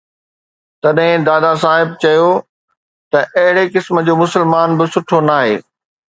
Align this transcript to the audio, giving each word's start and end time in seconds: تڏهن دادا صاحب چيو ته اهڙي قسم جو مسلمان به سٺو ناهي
تڏهن 0.83 1.19
دادا 1.27 1.51
صاحب 1.63 1.89
چيو 2.03 2.31
ته 3.11 3.19
اهڙي 3.41 3.65
قسم 3.75 3.95
جو 4.07 4.13
مسلمان 4.23 4.69
به 4.77 4.85
سٺو 4.93 5.17
ناهي 5.29 5.55